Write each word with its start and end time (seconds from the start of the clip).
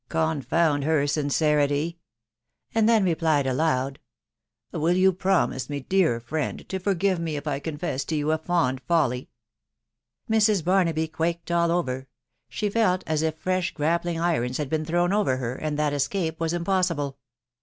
Confound 0.09 0.83
her 0.83 1.05
sincerity!".... 1.05 1.99
and 2.73 2.89
then 2.89 3.03
replied 3.03 3.45
aloud,— 3.45 3.99
"Will 4.71 4.95
you 4.97 5.13
promise, 5.13 5.67
dear 5.67 6.19
friend,, 6.19 6.67
to 6.69 6.79
forgive 6.79 7.19
me 7.19 7.35
if 7.35 7.45
I 7.45 7.59
confess 7.59 8.03
to 8.05 8.15
you 8.15 8.31
a 8.31 8.39
fond. 8.39 8.81
folly?" 8.87 9.29
Mrs. 10.27 10.65
Barnaby 10.65 11.07
quaked 11.07 11.51
all 11.51 11.69
over; 11.69 12.07
she 12.49 12.67
felt 12.67 13.03
at 13.05 13.21
if 13.21 13.37
fresh 13.37 13.75
grap 13.75 14.01
pling 14.01 14.19
irons 14.19 14.57
had 14.57 14.69
been 14.71 14.85
thrown 14.85 15.13
over 15.13 15.37
her,, 15.37 15.53
and 15.53 15.77
that 15.77 15.93
escape 15.93 16.39
was 16.39 16.51
impossible. 16.51 17.19